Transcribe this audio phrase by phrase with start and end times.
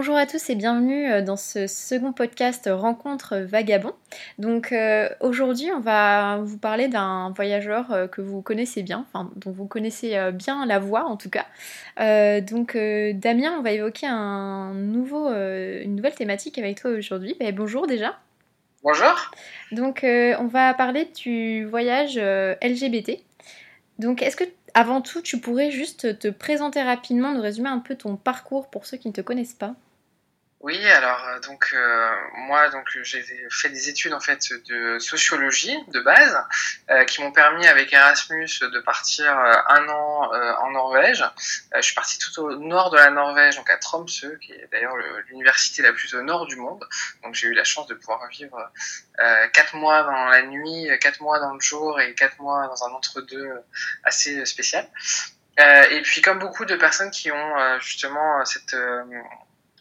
[0.00, 3.92] Bonjour à tous et bienvenue euh, dans ce second podcast Rencontre Vagabond.
[4.38, 9.30] Donc euh, aujourd'hui on va vous parler d'un voyageur euh, que vous connaissez bien, enfin
[9.36, 11.44] dont vous connaissez bien la voix en tout cas.
[12.40, 17.36] donc Damien, on va évoquer un nouveau, une nouvelle thématique avec toi aujourd'hui.
[17.38, 18.18] Ben, bonjour déjà.
[18.82, 19.30] Bonjour.
[19.70, 22.18] Donc on va parler du voyage
[22.62, 23.18] LGBT.
[23.98, 27.96] Donc est-ce que avant tout, tu pourrais juste te présenter rapidement, nous résumer un peu
[27.96, 29.74] ton parcours pour ceux qui ne te connaissent pas?
[30.62, 35.74] Oui, alors euh, donc euh, moi donc j'ai fait des études en fait de sociologie
[35.88, 36.38] de base
[36.90, 41.24] euh, qui m'ont permis avec Erasmus de partir un an en Norvège.
[41.74, 44.96] je suis parti tout au nord de la Norvège donc à Tromsø qui est d'ailleurs
[45.28, 46.86] l'université la plus au nord du monde.
[47.22, 48.70] Donc j'ai eu la chance de pouvoir vivre
[49.54, 52.90] quatre mois dans la nuit, quatre mois dans le jour et quatre mois dans un
[52.92, 53.50] entre-deux
[54.04, 54.86] assez spécial.
[55.58, 58.76] et puis comme beaucoup de personnes qui ont justement cette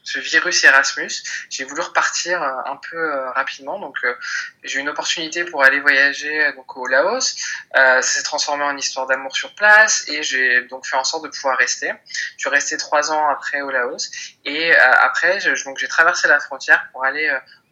[0.09, 1.11] ce virus Erasmus,
[1.51, 3.79] j'ai voulu repartir euh, un peu euh, rapidement.
[3.79, 4.15] Donc, euh,
[4.63, 7.35] j'ai eu une opportunité pour aller voyager donc au Laos.
[7.75, 11.29] ça s'est transformé en histoire d'amour sur place et j'ai donc fait en sorte de
[11.29, 11.93] pouvoir rester.
[12.37, 14.09] Je suis resté trois ans après au Laos
[14.45, 17.29] et après, donc j'ai traversé la frontière pour aller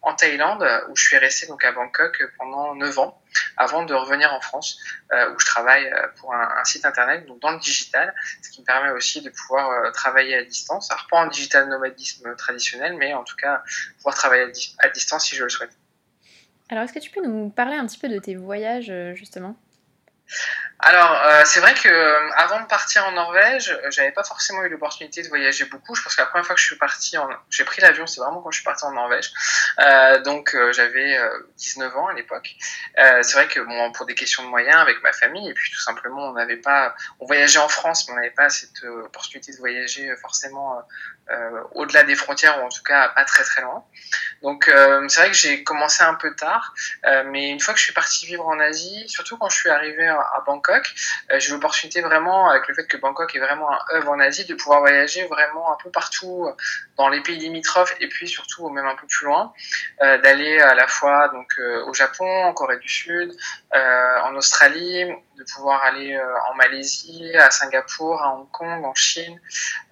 [0.07, 3.21] en Thaïlande, où je suis resté donc à Bangkok pendant 9 ans,
[3.57, 4.79] avant de revenir en France,
[5.11, 8.61] euh, où je travaille euh, pour un, site internet, donc dans le digital, ce qui
[8.61, 10.89] me permet aussi de pouvoir euh, travailler à distance.
[10.91, 13.61] Alors pas en digital nomadisme traditionnel, mais en tout cas
[13.97, 14.45] pouvoir travailler
[14.79, 15.77] à distance si je le souhaite.
[16.69, 19.57] Alors est-ce que tu peux nous parler un petit peu de tes voyages justement?
[20.87, 24.63] Alors, euh, c'est vrai que euh, avant de partir en Norvège, euh, j'avais pas forcément
[24.63, 25.95] eu l'opportunité de voyager beaucoup.
[25.95, 27.27] Je pense que la première fois que je suis parti, en...
[27.49, 29.33] j'ai pris l'avion, c'est vraiment quand je suis parti en Norvège.
[29.79, 31.19] Euh, donc, j'avais
[31.57, 32.55] 19 ans à l'époque.
[32.95, 35.81] c'est vrai que bon, pour des questions de moyens avec ma famille, et puis tout
[35.81, 39.57] simplement, on n'avait pas, on voyageait en France, mais on n'avait pas cette opportunité de
[39.57, 40.81] voyager forcément
[41.73, 43.83] au-delà des frontières, ou en tout cas pas très très loin.
[44.43, 44.71] Donc,
[45.07, 46.73] c'est vrai que j'ai commencé un peu tard,
[47.25, 50.07] mais une fois que je suis parti vivre en Asie, surtout quand je suis arrivé
[50.07, 50.93] à Bangkok
[51.31, 54.19] euh, j'ai eu l'opportunité vraiment, avec le fait que Bangkok est vraiment un hub en
[54.19, 56.49] Asie, de pouvoir voyager vraiment un peu partout
[56.97, 59.53] dans les pays limitrophes et puis surtout même un peu plus loin,
[60.01, 63.35] euh, d'aller à la fois donc euh, au Japon, en Corée du Sud,
[63.73, 65.05] en Australie,
[65.37, 69.39] de pouvoir aller en Malaisie, à Singapour, à Hong Kong, en Chine,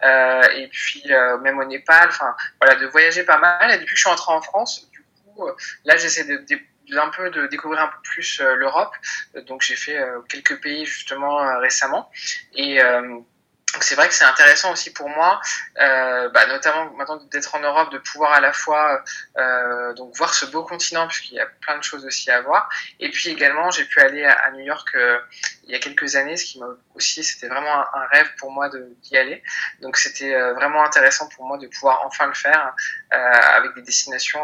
[0.03, 1.03] et puis
[1.41, 2.09] même au Népal.
[2.09, 3.71] Enfin voilà, de voyager pas mal.
[3.71, 5.47] Et depuis que je suis rentré en France, du coup,
[5.83, 6.59] là j'essaie de, de
[6.93, 8.93] un peu de découvrir un peu plus euh, l'Europe.
[9.47, 12.09] Donc j'ai fait euh, quelques pays justement euh, récemment
[12.53, 12.79] et
[13.75, 15.41] donc c'est vrai que c'est intéressant aussi pour moi,
[15.81, 19.03] euh, bah, notamment maintenant d'être en Europe, de pouvoir à la fois
[19.37, 22.69] euh, donc voir ce beau continent puisqu'il y a plein de choses aussi à voir.
[23.01, 25.19] Et puis également, j'ai pu aller à, New York euh,
[25.65, 28.69] il y a quelques années, ce qui m'a aussi, c'était vraiment un, rêve pour moi
[29.01, 29.43] d'y aller.
[29.81, 32.73] Donc c'était vraiment intéressant pour moi de pouvoir enfin le faire
[33.11, 34.41] avec des destinations,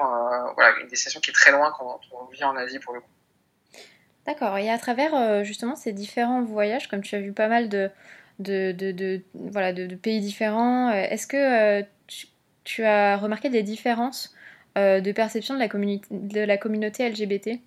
[0.55, 3.09] voilà, une destination qui est très loin quand on vit en Asie pour le coup.
[4.25, 4.57] D'accord.
[4.57, 7.91] Et à travers justement ces différents voyages, comme tu as vu pas mal de
[8.41, 10.89] de, voilà, de, pays différents.
[10.89, 11.83] Euh, est-ce que euh,
[12.63, 14.33] tu, as remarqué des différences
[14.77, 17.59] euh, de perception de la, de la communauté LGBT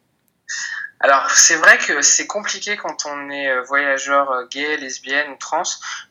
[1.00, 5.64] alors c'est vrai que c'est compliqué quand on est voyageur gay, lesbienne ou trans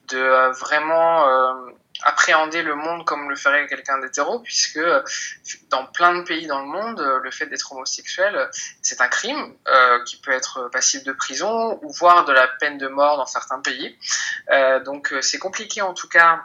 [0.10, 1.26] de vraiment
[2.02, 4.82] appréhender le monde comme le ferait quelqu'un d'hétéro, puisque
[5.70, 8.50] dans plein de pays dans le monde, le fait d'être homosexuel,
[8.82, 12.78] c'est un crime euh, qui peut être passible de prison ou voire de la peine
[12.78, 13.98] de mort dans certains pays.
[14.52, 16.44] Euh, donc euh, c'est compliqué en tout cas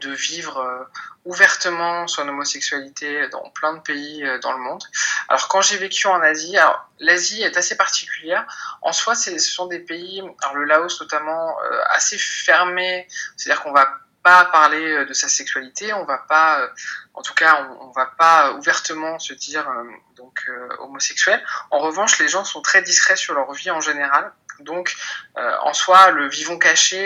[0.00, 0.84] de vivre euh,
[1.24, 4.84] ouvertement son homosexualité dans plein de pays euh, dans le monde.
[5.28, 8.46] Alors quand j'ai vécu en Asie, alors l'Asie est assez particulière.
[8.82, 11.56] En soi, ce sont des pays, alors le Laos notamment,
[11.90, 13.08] assez fermés.
[13.36, 16.68] C'est-à-dire qu'on va pas parler euh, de sa sexualité, on va pas, euh,
[17.14, 19.84] en tout cas, on, va pas ouvertement se dire euh,
[20.16, 20.48] donc
[20.78, 21.42] homosexuel.
[21.70, 24.32] En revanche, les gens sont très discrets sur leur vie en général.
[24.60, 24.94] Donc,
[25.36, 27.00] en soi, le vivon caché,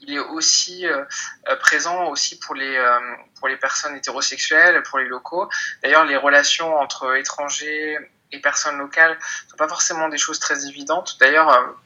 [0.00, 0.86] il est aussi
[1.60, 2.82] présent aussi pour les
[3.38, 5.48] pour les personnes hétérosexuelles, pour les locaux.
[5.82, 7.98] D'ailleurs, les relations entre étrangers
[8.32, 9.18] et personnes locales
[9.50, 11.18] sont pas forcément des choses très évidentes.
[11.20, 11.76] D'ailleurs,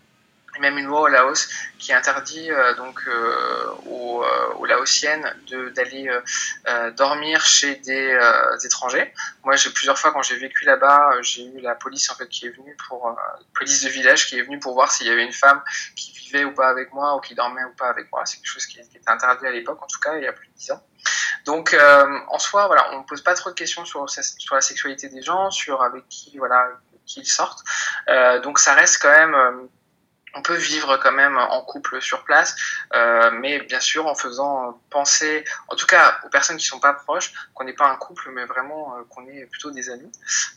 [0.61, 5.35] même une loi au Laos qui interdit euh, donc euh, aux, euh, aux, Laotiennes
[5.75, 6.11] d'aller
[6.97, 8.19] dormir chez des
[8.65, 9.13] étrangers.
[9.45, 12.47] Moi, j'ai plusieurs fois quand j'ai vécu là-bas, j'ai eu la police en fait qui
[12.47, 13.17] est venue pour
[13.55, 15.63] police de village qui est venue pour voir s'il y avait une femme
[15.97, 18.27] qui vivait ou pas avec moi ou qui dormait ou pas avec moi.
[18.27, 20.49] C'est quelque chose qui, était interdit à l'époque, en tout cas il y a plus
[20.49, 20.83] de dix ans.
[21.47, 21.75] Donc
[22.29, 25.23] en soi, voilà, on ne pose pas trop de questions sur, sur la sexualité des
[25.23, 26.69] gens, sur avec qui voilà
[27.07, 27.65] qui ils sortent.
[28.43, 29.69] donc ça reste quand même
[30.39, 32.55] on peut vivre quand même en couple sur place,
[32.95, 36.95] euh, mais bien sûr en faisant penser, en tout cas aux personnes qui sont pas
[36.95, 40.13] proches, qu'on n'est pas un couple, mais vraiment euh, qu'on est plutôt des amis.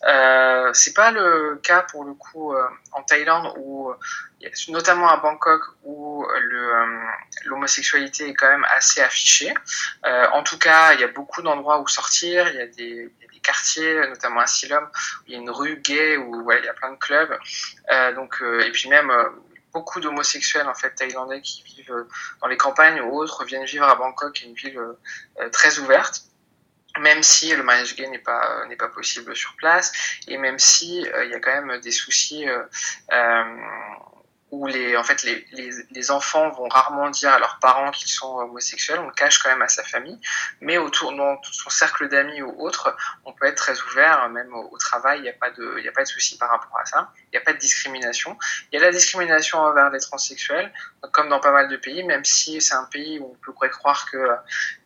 [0.07, 3.91] Euh, c'est pas le cas pour le coup euh, en Thaïlande où
[4.69, 6.25] notamment à Bangkok où
[7.45, 9.53] l'homosexualité est quand même assez affichée.
[10.03, 13.39] en tout cas, il y a beaucoup d'endroits où sortir, il y a des, des
[13.43, 16.69] quartiers, notamment à Silom, où il y a une rue gay où ouais, il y
[16.69, 17.37] a plein de clubs.
[18.15, 19.11] donc et puis même
[19.73, 22.07] beaucoup d'homosexuels en fait thaïlandais qui vivent euh,
[22.41, 26.23] dans les campagnes ou autres viennent vivre à Bangkok, une ville euh, très ouverte
[26.99, 29.93] même si le mariage gay n'est pas n'est pas possible sur place
[30.27, 32.45] et même si euh, il y a quand même des soucis
[34.51, 38.11] où les, en fait, les, les, les, enfants vont rarement dire à leurs parents qu'ils
[38.11, 40.19] sont homosexuels, on le cache quand même à sa famille,
[40.59, 44.77] mais autour dans son cercle d'amis ou autre, on peut être très ouvert, même au,
[44.77, 47.13] travail, il n'y a pas de, il a pas de souci par rapport à ça,
[47.27, 48.37] il n'y a pas de discrimination.
[48.71, 50.71] Il y a la discrimination envers les transsexuels,
[51.13, 54.09] comme dans pas mal de pays, même si c'est un pays où on pourrait croire
[54.11, 54.17] que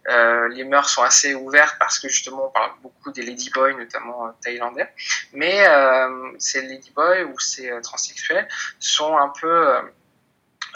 [0.07, 4.27] euh, les mœurs sont assez ouvertes parce que justement on parle beaucoup des ladyboys, notamment
[4.27, 4.89] euh, thaïlandais,
[5.33, 8.47] mais euh, ces ladyboys ou ces euh, transsexuels
[8.79, 9.77] sont un peu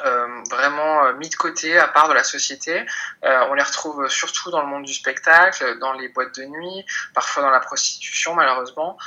[0.06, 2.86] euh, euh, vraiment euh, mis de côté, à part de la société.
[3.24, 6.86] Euh, on les retrouve surtout dans le monde du spectacle, dans les boîtes de nuit,
[7.14, 8.98] parfois dans la prostitution malheureusement,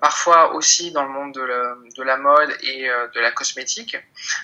[0.00, 3.96] parfois aussi dans le monde de, la, de la mode et de la cosmétique.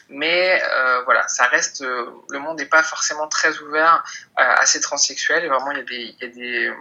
[0.08, 0.62] Mais
[1.04, 4.04] voilà, ça reste, le monde n'est pas forcément très ouvert
[4.36, 5.44] à ces transsexuels.
[5.44, 6.74] Et vraiment, il y a des, il y a des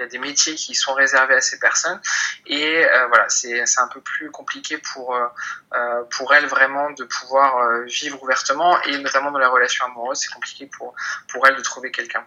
[0.00, 2.00] y a des métiers qui sont réservés à ces personnes.
[2.46, 5.26] Et euh, voilà c'est un peu plus compliqué pour euh,
[5.74, 10.32] euh, pour elles vraiment de pouvoir vivre ouvertement et notamment dans la relation amoureuse c'est
[10.32, 10.94] compliqué pour
[11.28, 12.24] pour elles de trouver quelqu'un.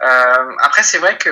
[0.00, 1.30] Après c'est vrai que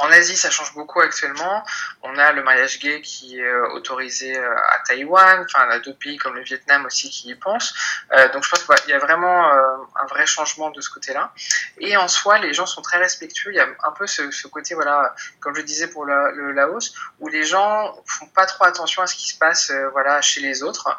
[0.00, 1.62] en Asie, ça change beaucoup actuellement.
[2.02, 5.78] On a le mariage gay qui est euh, autorisé euh, à Taïwan, enfin, on a
[5.78, 7.74] d'autres pays comme le Vietnam aussi qui y pensent.
[8.12, 11.32] Euh, donc, je pense qu'il y a vraiment un vrai changement de ce côté-là.
[11.78, 13.52] Et en soi, les gens sont très respectueux.
[13.52, 16.94] Il y a un peu ce, ce côté, voilà, comme je disais pour le, Laos,
[17.20, 20.62] où les gens font pas trop attention à ce qui se passe, voilà, chez les
[20.62, 20.98] autres.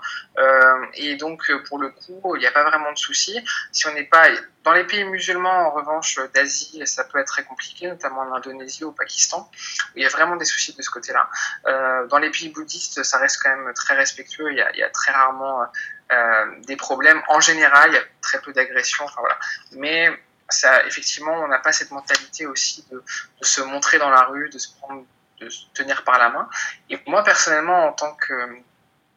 [0.93, 3.39] et donc, pour le coup, il n'y a pas vraiment de soucis.
[3.71, 4.27] Si on n'est pas
[4.63, 8.83] dans les pays musulmans, en revanche, d'Asie, ça peut être très compliqué, notamment en Indonésie,
[8.83, 11.29] au Pakistan, où il y a vraiment des soucis de ce côté-là.
[11.65, 14.51] Euh, dans les pays bouddhistes, ça reste quand même très respectueux.
[14.51, 15.63] Il y a, il y a très rarement
[16.11, 17.21] euh, des problèmes.
[17.27, 19.05] En général, il y a très peu d'agressions.
[19.05, 19.39] Enfin voilà.
[19.71, 20.09] Mais
[20.49, 24.49] ça, effectivement, on n'a pas cette mentalité aussi de, de, se montrer dans la rue,
[24.49, 25.05] de se prendre,
[25.39, 26.47] de se tenir par la main.
[26.89, 28.61] Et moi, personnellement, en tant que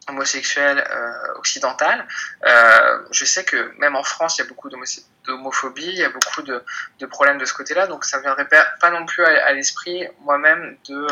[0.09, 2.07] homosexuel euh, occidental.
[2.45, 6.09] Euh, je sais que même en France, il y a beaucoup d'homophobie, il y a
[6.09, 6.63] beaucoup de,
[6.99, 10.77] de problèmes de ce côté-là, donc ça ne viendrait pas, non plus à, l'esprit moi-même
[10.89, 11.07] de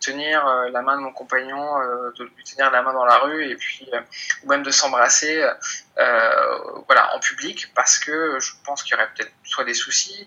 [0.00, 3.18] tenir euh, la main de mon compagnon, euh, de lui tenir la main dans la
[3.18, 4.00] rue, et puis euh,
[4.44, 5.44] ou même de s'embrasser,
[5.96, 10.26] voilà, en public, parce que je pense qu'il y aurait peut-être soit des soucis,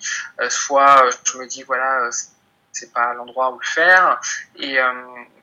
[0.50, 2.10] soit je me dis voilà,
[2.72, 4.20] c'est pas l'endroit où le faire,
[4.56, 4.80] et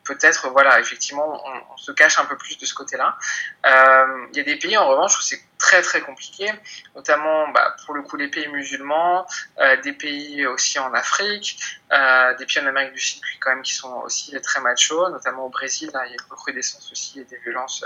[0.07, 1.43] peut-être, voilà, effectivement,
[1.73, 3.19] on, se cache un peu plus de ce côté-là.
[3.67, 6.51] Euh, il y a des pays, en revanche, où c'est très très compliqué,
[6.95, 9.27] notamment bah, pour le coup les pays musulmans,
[9.59, 11.59] euh, des pays aussi en Afrique,
[11.93, 15.47] euh, des pays en Amérique du Sud quand même qui sont aussi très machos, notamment
[15.47, 17.85] au Brésil, il y a une recrudescence aussi des violences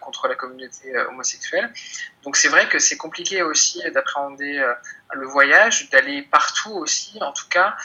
[0.00, 1.72] contre la communauté homosexuelle.
[2.22, 4.64] Donc c'est vrai que c'est compliqué aussi d'appréhender
[5.12, 7.76] le voyage, d'aller partout aussi, en tout cas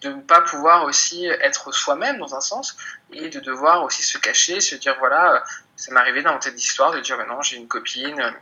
[0.00, 2.76] de ne pas pouvoir aussi être soi-même dans un sens
[3.12, 5.42] et de devoir aussi se cacher, se dire voilà,
[5.76, 8.34] ça m'est arrivé dans tête d'histoire de dire maintenant j'ai une copine,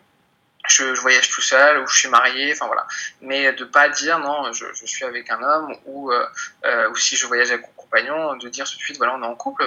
[0.68, 2.86] je, voyage tout seul ou je suis marié, enfin voilà,
[3.20, 6.26] mais de pas dire non, je, je suis avec un homme ou euh,
[6.64, 9.22] euh ou si je voyage avec mon compagnon, de dire tout de suite voilà on
[9.22, 9.64] est en couple,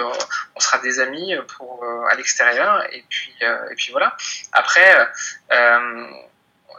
[0.54, 4.16] on sera des amis pour euh, à l'extérieur et puis euh, et puis voilà.
[4.52, 5.08] Après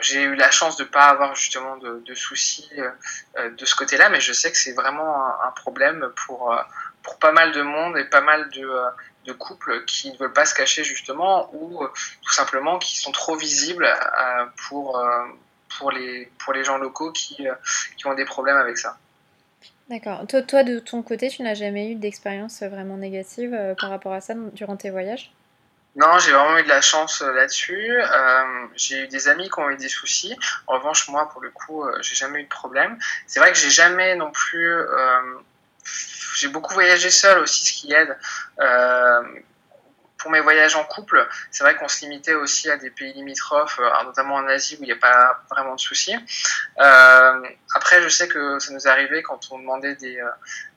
[0.01, 4.19] j'ai eu la chance de pas avoir justement de, soucis euh, de ce côté-là, mais
[4.19, 6.61] je sais que c'est vraiment un, problème pour, euh,
[7.03, 10.45] pour pas mal de monde et pas mal de, euh, couples qui ne veulent pas
[10.45, 11.87] se cacher justement ou
[12.21, 13.87] tout simplement qui sont trop visibles
[14.67, 15.01] pour,
[15.77, 17.47] pour, les, pour les gens locaux qui,
[17.95, 18.97] qui ont des problèmes avec ça.
[19.89, 20.25] D'accord.
[20.27, 24.33] Toi, de ton côté, tu n'as jamais eu d'expérience vraiment négative par rapport à ça
[24.53, 25.31] durant tes voyages?
[25.95, 27.91] Non, j'ai vraiment eu de la chance euh, là-dessus.
[27.99, 30.37] Euh, j'ai eu des amis qui ont eu des soucis.
[30.67, 32.97] En revanche, moi, pour le coup, euh, j'ai jamais eu de problème.
[33.27, 34.73] C'est vrai que j'ai jamais non plus.
[34.73, 35.19] Euh,
[36.35, 38.17] j'ai beaucoup voyagé seul aussi, ce qui aide.
[38.59, 39.21] Euh,
[40.17, 43.79] pour mes voyages en couple, c'est vrai qu'on se limitait aussi à des pays limitrophes,
[44.05, 46.15] notamment en Asie où il n'y a pas vraiment de soucis.
[46.79, 47.41] Euh,
[47.73, 50.21] après, je sais que ça nous arrivait quand on demandait des,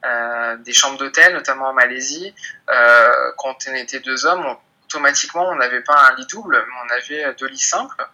[0.07, 2.35] euh, des chambres d'hôtel, notamment en Malaisie,
[3.37, 4.57] quand on était deux hommes,
[4.95, 8.07] automatiquement, on n'avait pas un lit double, mais on avait deux lits simples,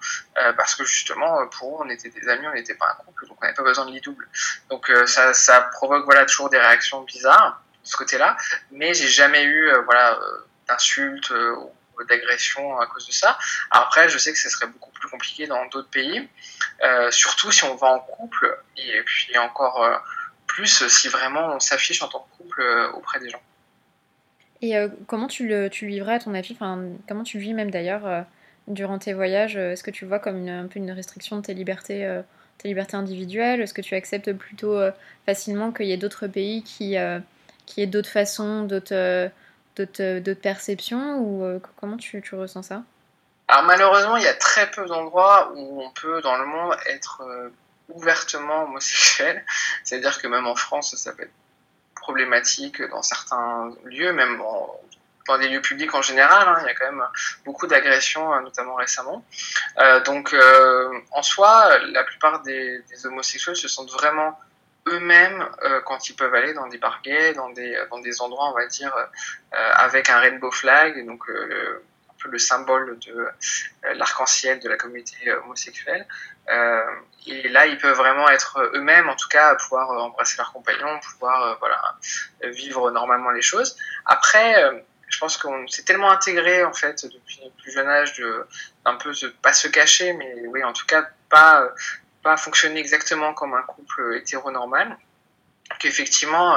[0.56, 3.36] parce que justement, pour eux, on était des amis, on n'était pas un couple, donc
[3.38, 4.26] on n'avait pas besoin de lit double.
[4.70, 8.36] Donc ça, ça provoque voilà toujours des réactions bizarres de ce côté-là,
[8.70, 10.18] mais j'ai jamais eu voilà
[10.66, 11.70] d'insultes ou
[12.08, 13.38] d'agressions à cause de ça.
[13.70, 16.28] après, je sais que ce serait beaucoup plus compliqué dans d'autres pays,
[17.10, 20.02] surtout si on va en couple, et puis encore
[20.46, 22.62] plus si vraiment on s'affiche en tant que couple
[22.94, 23.42] auprès des gens.
[24.62, 26.52] Et euh, comment tu le, tu vivrais à ton avis?
[26.54, 28.22] Enfin, Comment tu le vis même d'ailleurs euh,
[28.68, 29.56] durant tes voyages?
[29.56, 32.22] Est-ce que tu vois comme une, un peu une restriction de tes libertés, euh,
[32.58, 33.60] tes libertés individuelles?
[33.60, 34.78] Est-ce que tu acceptes plutôt
[35.24, 36.96] facilement qu'il y ait d'autres pays qui,
[37.66, 39.30] qui aient d'autres façons, d'autres,
[39.76, 41.18] d'autres, perceptions?
[41.20, 42.82] Ou comment tu, tu ressens ça?
[43.48, 47.22] Alors malheureusement, il y a très peu d'endroits où on peut dans le monde être
[47.88, 49.42] ouvertement homosexuel.
[49.84, 51.32] C'est-à-dire que même en France, ça peut être
[52.00, 56.48] problématique dans certains lieux, même dans des lieux publics en général.
[56.48, 56.58] Hein.
[56.62, 57.06] il y a quand même
[57.44, 59.24] beaucoup d'agressions, euh, notamment récemment.
[59.78, 64.38] Euh, donc, euh, en soi, la plupart des, homosexuels se sentent vraiment
[64.86, 65.46] eux-mêmes
[65.84, 68.94] quand ils peuvent aller dans des gays, dans des, endroits, on va dire,
[69.52, 70.96] avec un rainbow flag,
[72.38, 76.06] symbole de euh, l'arc-en-ciel de la communauté euh, homosexuelle.
[76.50, 76.82] Euh,
[77.26, 81.58] et là, ils peuvent vraiment être eux-mêmes, en tout cas, pouvoir embrasser leurs compagnons, pouvoir
[81.58, 81.80] voilà,
[82.42, 83.76] vivre normalement les choses.
[84.06, 84.54] Après,
[85.08, 88.46] je pense qu'on s'est tellement intégré en fait depuis le plus jeune âge de
[88.84, 91.68] un peu de pas se cacher, mais oui, en tout cas pas
[92.22, 94.96] pas fonctionner exactement comme un couple hétéronormal
[95.78, 96.56] qu'effectivement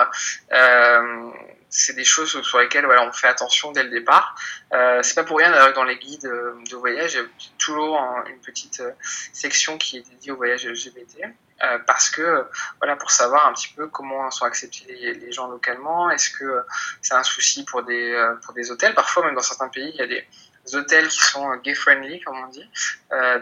[1.74, 4.36] c'est des choses sur lesquelles on fait attention dès le départ.
[4.74, 7.25] Euh, c'est pas pour rien d'ailleurs dans les guides euh, de voyage, il y a
[7.58, 8.92] toujours une petite euh,
[9.34, 11.34] section qui est dédiée au voyage LGBT.
[11.63, 12.46] Euh, parce que
[12.80, 16.63] voilà pour savoir un petit peu comment sont acceptés les, les gens localement est-ce que
[17.01, 20.01] c'est un souci pour des pour des hôtels parfois même dans certains pays il y
[20.01, 20.25] a des
[20.74, 22.68] hôtels qui sont gay friendly comme on dit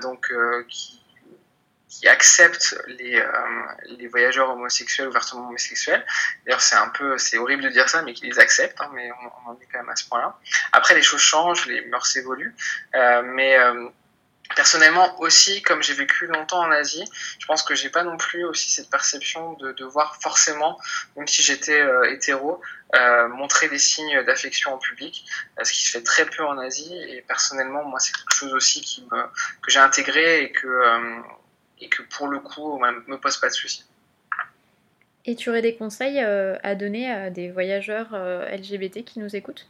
[0.02, 0.32] donc
[0.68, 1.01] qui
[1.92, 3.28] qui acceptent les, euh,
[3.86, 6.04] les voyageurs homosexuels, ouvertement homosexuels.
[6.46, 9.12] D'ailleurs, c'est un peu, c'est horrible de dire ça, mais qui les acceptent, hein, mais
[9.12, 10.40] on, en est quand même à ce point-là.
[10.72, 12.56] Après, les choses changent, les mœurs évoluent,
[12.96, 13.90] euh, mais euh,
[14.56, 17.04] personnellement aussi, comme j'ai vécu longtemps en Asie,
[17.40, 20.80] je pense que j'ai pas non plus aussi cette perception de devoir forcément,
[21.18, 22.62] même si j'étais hétéro,
[22.96, 25.26] euh, montrer des signes d'affection en public,
[25.62, 26.94] ce qui se fait très peu en Asie.
[27.10, 29.24] Et personnellement, moi, c'est quelque chose aussi qui me,
[29.62, 30.68] que j'ai intégré et que
[31.82, 33.86] et que pour le coup, ne me pose pas de soucis.
[35.26, 39.36] Et tu aurais des conseils euh, à donner à des voyageurs euh, LGBT qui nous
[39.36, 39.68] écoutent?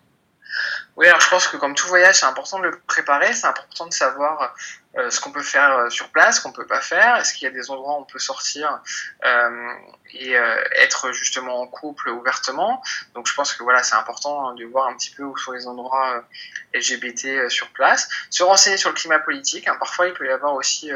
[0.98, 3.88] Oui, alors je pense que comme tout voyage, c'est important de le préparer, c'est important
[3.88, 4.54] de savoir
[4.98, 7.46] euh, ce qu'on peut faire euh, sur place, ce qu'on peut pas faire, est-ce qu'il
[7.46, 8.82] y a des endroits où on peut sortir
[9.26, 9.74] euh,
[10.14, 12.82] et euh, être justement en couple ouvertement.
[13.14, 15.66] Donc je pense que voilà, c'est important de voir un petit peu où sont les
[15.66, 16.26] endroits
[16.74, 19.68] LGBT sur place, se renseigner sur le climat politique.
[19.68, 19.78] Hein.
[19.80, 20.92] Parfois, il peut y avoir aussi,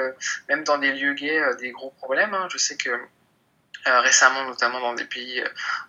[0.50, 2.34] même dans des lieux gays, des gros problèmes.
[2.34, 2.48] Hein.
[2.52, 2.98] Je sais que euh,
[3.86, 5.44] récemment, notamment dans des pays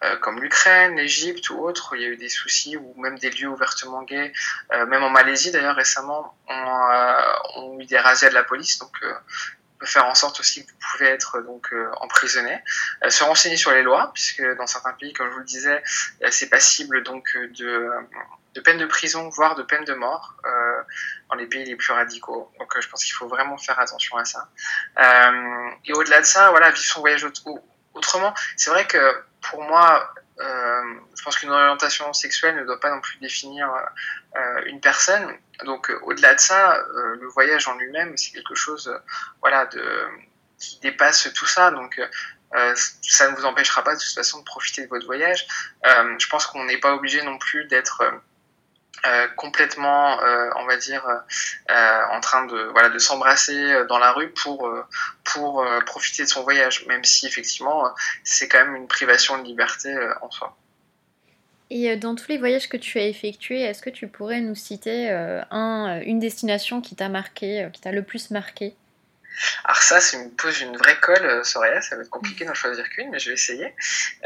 [0.05, 3.31] euh, comme l'Ukraine, l'Égypte ou autres, il y a eu des soucis ou même des
[3.31, 4.33] lieux ouvertement gays,
[4.73, 8.97] euh, même en Malaisie d'ailleurs récemment, ont, ont, eu des razzias de la police, donc
[9.03, 12.63] on peut faire en sorte aussi que vous pouvez être donc emprisonné,
[13.09, 15.83] se renseigner sur les lois, puisque dans certains pays, comme je vous le disais,
[16.31, 17.91] c'est passible donc de
[18.57, 20.83] de peine de prison, voire de peine de mort euh,
[21.29, 22.51] dans les pays les plus radicaux.
[22.59, 24.49] Donc je pense qu'il faut vraiment faire attention à ça.
[24.99, 27.23] Euh, et au-delà de ça, voilà, vivre son voyage
[27.97, 28.35] autrement.
[28.57, 33.01] C'est vrai que pour moi, euh, je pense qu'une orientation sexuelle ne doit pas non
[33.01, 33.71] plus définir
[34.37, 35.35] euh, une personne.
[35.65, 38.93] Donc euh, au-delà de ça, euh, le voyage en lui-même, c'est quelque chose,
[39.41, 39.69] voilà,
[40.59, 41.71] qui dépasse tout ça.
[41.71, 42.01] Donc
[43.03, 45.47] ça ne vous empêchera pas de toute façon de profiter de votre voyage.
[45.85, 48.03] je pense qu'on n'est pas obligé non plus d'être
[49.05, 51.07] euh, complètement, euh, on va dire,
[51.71, 54.69] euh, en train de voilà de s'embrasser dans la rue pour
[55.25, 57.85] pour profiter de son voyage, même si effectivement
[58.25, 60.57] c'est quand même une privation de liberté en soi.
[61.69, 65.11] Et dans tous les voyages que tu as effectués, est-ce que tu pourrais nous citer
[65.11, 68.75] un, une destination qui t'a marqué, qui t'a le plus marqué?
[69.65, 72.55] Alors ça, ça me pose une vraie colle, euh, Soraya, ça va être compliqué d'en
[72.55, 73.75] choisir qu'une, mais je vais essayer.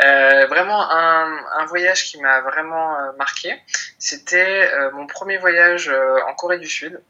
[0.04, 3.60] Euh, vraiment, un, un, voyage qui m'a vraiment euh, marqué,
[3.98, 5.90] c'était euh, mon premier voyage
[6.26, 7.00] en Corée du Sud.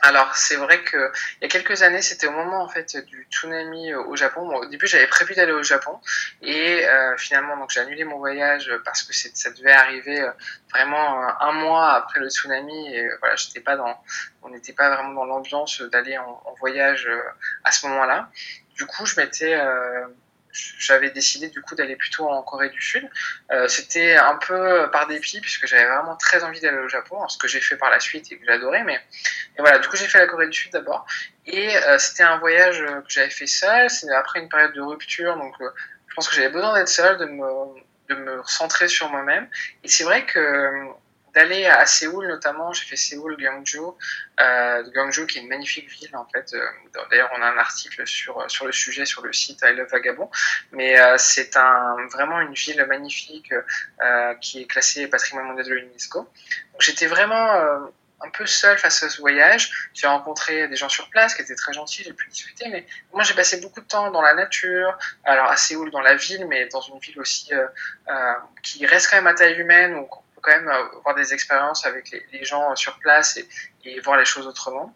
[0.00, 3.26] Alors c'est vrai que il y a quelques années, c'était au moment en fait du
[3.30, 4.46] tsunami au Japon.
[4.46, 5.98] Bon, au début, j'avais prévu d'aller au Japon
[6.40, 10.30] et euh, finalement donc j'ai annulé mon voyage parce que ça devait arriver euh,
[10.70, 14.00] vraiment euh, un mois après le tsunami et voilà, j'étais pas dans,
[14.42, 17.08] on n'était pas vraiment dans l'ambiance d'aller en, en, voyage
[17.64, 18.30] à ce moment-là.
[18.76, 19.60] Du coup, je m'étais
[20.78, 23.08] j'avais décidé du coup d'aller plutôt en Corée du Sud.
[23.68, 27.48] C'était un peu par dépit puisque j'avais vraiment très envie d'aller au Japon, ce que
[27.48, 28.84] j'ai fait par la suite et que j'adorais.
[28.84, 29.00] Mais
[29.56, 31.06] et voilà, du coup j'ai fait la Corée du Sud d'abord
[31.46, 33.88] et c'était un voyage que j'avais fait seul.
[33.90, 37.24] C'est après une période de rupture, donc je pense que j'avais besoin d'être seul, de
[37.26, 37.44] me
[38.08, 39.48] de me centrer sur moi-même.
[39.84, 40.72] Et c'est vrai que
[41.38, 43.80] à Séoul notamment, j'ai fait Séoul, Gwangju,
[44.40, 46.52] euh, Gwangju qui est une magnifique ville en fait.
[46.54, 46.66] Euh,
[47.10, 50.30] d'ailleurs, on a un article sur sur le sujet sur le site I Love Vagabond,
[50.72, 53.52] mais euh, c'est un vraiment une ville magnifique
[54.02, 56.28] euh, qui est classée patrimoine mondial de l'UNESCO.
[56.80, 57.78] J'étais vraiment euh,
[58.20, 59.90] un peu seul face à ce voyage.
[59.94, 63.22] J'ai rencontré des gens sur place qui étaient très gentils, j'ai pu discuter, mais moi
[63.22, 66.66] j'ai passé beaucoup de temps dans la nature, alors à Séoul, dans la ville, mais
[66.66, 67.66] dans une ville aussi euh,
[68.08, 69.94] euh, qui reste quand même à taille humaine,
[70.48, 73.38] quand même avoir des expériences avec les, gens sur place
[73.84, 74.94] et, voir les choses autrement.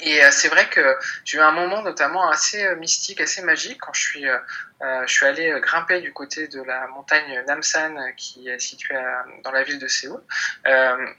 [0.00, 3.78] Et euh, c'est vrai que j'ai eu un moment notamment assez euh, mystique, assez magique
[3.80, 4.24] quand je suis,
[4.82, 8.98] euh, je suis allé grimper du côté de la montagne Namsan qui est située
[9.44, 10.22] dans la ville de Séoul.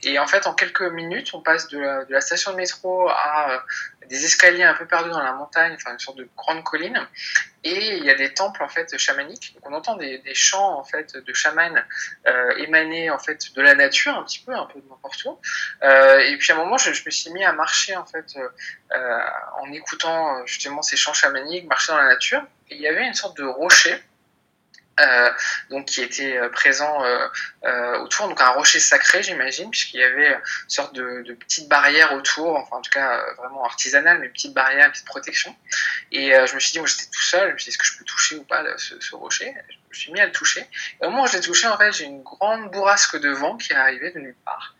[0.02, 3.64] et en fait, en quelques minutes, on passe de la, station de métro à
[4.10, 7.06] des escaliers un peu perdus dans la montagne, enfin une sorte de grande colline.
[7.62, 9.54] Et il y a des temples en fait chamaniques.
[9.54, 11.74] Donc on entend des, chants en fait de chamans
[12.26, 15.38] euh, émanés en fait de la nature un petit peu, un peu de n'importe où.
[15.84, 18.36] Euh, et puis à un moment, je, je, me suis mis à marcher en fait
[18.92, 19.26] euh,
[19.60, 22.42] en écoutant justement ces chants chamaniques, marcher dans la nature.
[22.70, 24.00] Il y avait une sorte de rocher
[25.00, 25.30] euh,
[25.86, 30.40] qui était euh, présent euh, autour, donc un rocher sacré j'imagine, puisqu'il y avait une
[30.68, 35.06] sorte de, petite barrière autour, enfin en tout cas vraiment artisanale, mais petite barrière, petite
[35.06, 35.54] protection.
[36.12, 37.86] Et je me suis dit, moi j'étais tout seul, je me suis dit, est-ce que
[37.86, 39.54] je peux toucher ou pas ce, ce, rocher?
[39.68, 40.66] Je me suis mis à le toucher.
[41.00, 43.56] Et au moment où je l'ai touché, en fait, j'ai une grande bourrasque de vent
[43.56, 44.74] qui est arrivée de nulle part.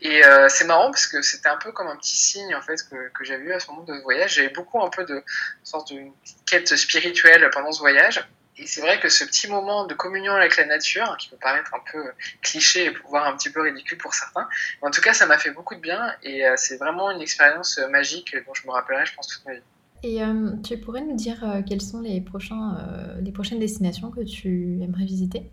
[0.00, 2.76] Et euh, c'est marrant parce que c'était un peu comme un petit signe en fait
[2.88, 4.34] que, j'avais eu à ce moment de voyage.
[4.34, 5.22] J'avais beaucoup un peu de
[5.62, 6.00] sorte de
[6.46, 8.26] quête spirituelle pendant ce voyage.
[8.56, 11.74] Et c'est vrai que ce petit moment de communion avec la nature, qui peut paraître
[11.74, 14.48] un peu cliché et voire un petit peu ridicule pour certains,
[14.80, 17.78] en tout cas, ça m'a fait beaucoup de bien et euh, c'est vraiment une expérience
[17.78, 19.62] euh, magique dont je me rappellerai, je pense, toute ma vie.
[20.04, 20.20] Et
[20.62, 22.76] tu pourrais nous dire euh, quelles sont les, prochains,
[23.22, 25.50] les prochaines destinations que tu aimerais visiter?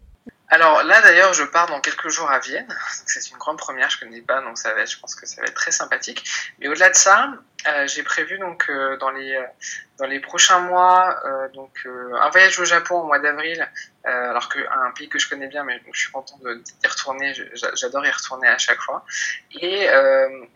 [0.52, 2.68] Alors là d'ailleurs je pars dans quelques jours à Vienne,
[3.08, 5.42] c'est une grande première, je connais pas donc ça va être, je pense que ça
[5.42, 6.24] va être très sympathique.
[6.60, 7.34] Mais au-delà de ça,
[7.68, 9.42] euh, j'ai prévu donc euh, dans les
[10.02, 11.88] dans les prochains mois euh, donc
[12.20, 13.70] un voyage au Japon au mois d'avril,
[14.04, 17.34] alors que un pays que je connais bien mais je suis content d'y retourner,
[17.76, 19.06] j'adore y retourner à chaque fois.
[19.60, 19.88] Et,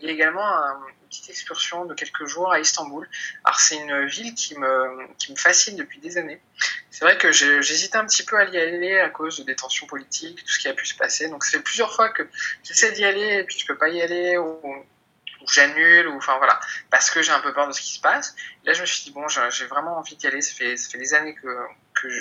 [0.01, 3.07] également un, petite excursion de quelques jours à Istanbul.
[3.43, 6.41] Alors c'est une ville qui me, qui me fascine depuis des années.
[6.91, 10.43] C'est vrai que j'hésitais un petit peu à y aller à cause des tensions politiques,
[10.43, 11.27] tout ce qui a pu se passer.
[11.27, 12.23] Donc c'est plusieurs fois que
[12.63, 14.59] j'essaie d'y aller et puis je peux pas y aller ou,
[15.45, 18.35] ou j'annule enfin voilà parce que j'ai un peu peur de ce qui se passe.
[18.65, 20.41] Là je me suis dit bon j'ai vraiment envie d'y aller.
[20.41, 21.47] Ça fait ça fait des années que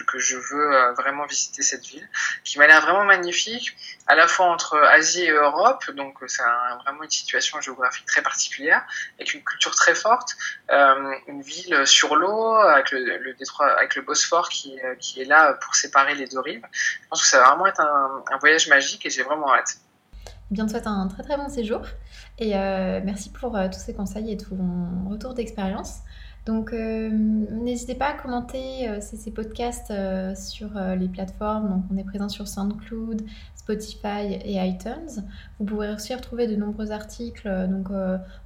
[0.07, 2.09] que je, veux euh, vraiment visiter cette ville,
[2.45, 6.43] qui m'a l'air vraiment magnifique, à la fois entre Asie et Europe, donc euh, c'est
[6.85, 8.85] vraiment une situation géographique très particulière,
[9.19, 10.37] avec une culture très forte,
[10.71, 15.55] euh, une ville sur l'eau, avec le, détroit, avec le Bosphore qui, qui est là
[15.55, 16.67] pour séparer les deux rives.
[16.73, 19.77] Je pense que ça va vraiment être un, voyage magique et j'ai vraiment hâte.
[20.51, 21.83] Bien, te souhaite un très très bon séjour
[22.39, 26.01] et euh, merci pour euh, tous ces conseils et tout ton retour d'expérience.
[26.47, 29.95] Donc, euh, n'hésitez pas à commenter ces, podcasts
[30.37, 30.69] sur
[30.99, 31.71] les plateformes.
[31.71, 33.23] Donc, on est présent sur SoundCloud,
[33.55, 35.25] Spotify et iTunes.
[35.59, 37.89] Vous pourrez aussi retrouver de nombreux articles donc,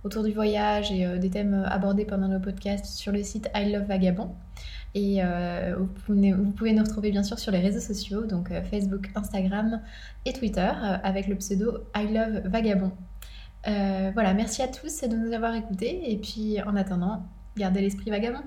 [0.05, 3.87] autour du voyage et des thèmes abordés pendant nos podcasts sur le site I Love
[3.89, 4.31] Vagabond.
[4.95, 5.21] Et
[5.77, 9.81] vous pouvez, vous, pouvez, nous retrouver bien sûr sur les réseaux sociaux, donc Facebook, Instagram
[10.25, 10.71] et Twitter,
[11.03, 12.93] avec le pseudo I Love Vagabond.
[13.65, 16.11] Voilà, merci à tous de nous avoir écoutés.
[16.11, 17.23] Et puis, en attendant,
[17.59, 18.43] Gardez l'esprit vagabond.